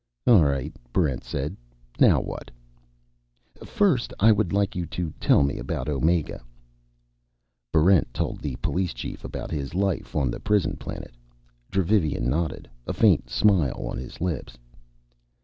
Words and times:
"All 0.25 0.43
right," 0.43 0.73
Barrent 0.93 1.23
said. 1.23 1.55
"Now 1.99 2.19
what?" 2.19 2.49
"First 3.63 4.15
I 4.19 4.31
would 4.31 4.51
like 4.51 4.75
you 4.75 4.87
to 4.87 5.13
tell 5.19 5.43
me 5.43 5.59
about 5.59 5.87
Omega." 5.87 6.43
Barrent 7.71 8.11
told 8.11 8.39
the 8.39 8.55
Police 8.63 8.95
Chief 8.95 9.23
about 9.23 9.51
his 9.51 9.75
life 9.75 10.15
on 10.15 10.31
the 10.31 10.39
prison 10.39 10.75
planet. 10.75 11.13
Dravivian 11.69 12.25
nodded, 12.27 12.67
a 12.87 12.93
faint 12.93 13.29
smile 13.29 13.77
on 13.77 13.99
his 13.99 14.19
lips. 14.19 14.57